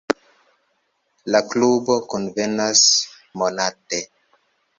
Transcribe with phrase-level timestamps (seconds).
[1.35, 2.83] La klubo kunvenas
[3.43, 4.03] monate.